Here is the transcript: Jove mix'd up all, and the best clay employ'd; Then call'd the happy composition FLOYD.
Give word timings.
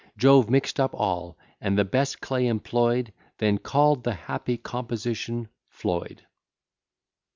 Jove 0.17 0.49
mix'd 0.49 0.79
up 0.79 0.95
all, 0.95 1.37
and 1.61 1.77
the 1.77 1.85
best 1.85 2.21
clay 2.21 2.47
employ'd; 2.47 3.13
Then 3.37 3.59
call'd 3.59 4.03
the 4.03 4.15
happy 4.15 4.57
composition 4.57 5.47
FLOYD. 5.69 6.25